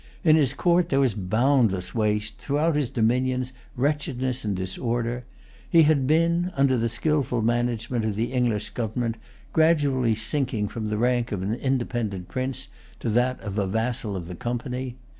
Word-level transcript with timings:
In 0.23 0.35
his 0.35 0.55
court 0.55 0.89
there 0.89 0.99
was 0.99 1.13
boundless 1.13 1.93
waste, 1.93 2.39
throughout 2.39 2.75
his 2.75 2.89
dominions 2.89 3.53
wretchedness 3.75 4.43
and 4.43 4.55
disorder. 4.55 5.25
He 5.69 5.83
had 5.83 6.07
been, 6.07 6.51
under 6.57 6.75
the 6.75 6.89
skilful 6.89 7.43
management 7.43 8.03
of 8.05 8.15
the 8.15 8.33
English 8.33 8.71
government, 8.71 9.17
gradually 9.53 10.15
sinking 10.15 10.69
from 10.69 10.87
the 10.87 10.97
rank 10.97 11.31
of 11.31 11.43
an 11.43 11.53
independent 11.53 12.29
prince 12.29 12.67
to 12.99 13.09
that 13.09 13.39
of 13.41 13.59
a 13.59 13.67
vassal 13.67 14.15
of 14.15 14.27
the 14.27 14.33
Company. 14.33 14.97